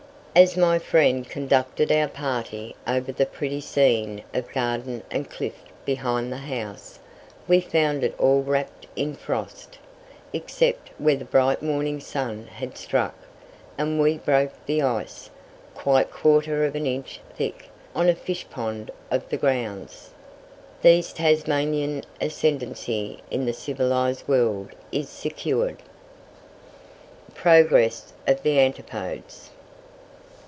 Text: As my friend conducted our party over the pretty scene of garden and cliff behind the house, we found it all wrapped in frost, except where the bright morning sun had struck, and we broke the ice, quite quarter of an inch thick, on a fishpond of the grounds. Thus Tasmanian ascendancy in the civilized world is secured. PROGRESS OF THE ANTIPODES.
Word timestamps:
As 0.33 0.55
my 0.55 0.79
friend 0.79 1.27
conducted 1.27 1.91
our 1.91 2.07
party 2.07 2.73
over 2.87 3.11
the 3.11 3.25
pretty 3.25 3.59
scene 3.59 4.23
of 4.33 4.49
garden 4.53 5.03
and 5.11 5.29
cliff 5.29 5.61
behind 5.83 6.31
the 6.31 6.37
house, 6.37 6.99
we 7.49 7.59
found 7.59 8.01
it 8.01 8.17
all 8.17 8.41
wrapped 8.41 8.87
in 8.95 9.13
frost, 9.13 9.77
except 10.31 10.89
where 10.97 11.17
the 11.17 11.25
bright 11.25 11.61
morning 11.61 11.99
sun 11.99 12.47
had 12.47 12.77
struck, 12.77 13.13
and 13.77 13.99
we 13.99 14.17
broke 14.17 14.53
the 14.65 14.81
ice, 14.81 15.29
quite 15.75 16.09
quarter 16.11 16.63
of 16.63 16.75
an 16.75 16.85
inch 16.87 17.19
thick, 17.35 17.67
on 17.93 18.07
a 18.07 18.15
fishpond 18.15 18.89
of 19.11 19.27
the 19.27 19.37
grounds. 19.37 20.11
Thus 20.81 21.11
Tasmanian 21.11 22.05
ascendancy 22.21 23.19
in 23.29 23.45
the 23.45 23.51
civilized 23.53 24.25
world 24.29 24.69
is 24.93 25.09
secured. 25.09 25.79
PROGRESS 27.35 28.13
OF 28.25 28.41
THE 28.43 28.59
ANTIPODES. 28.59 29.49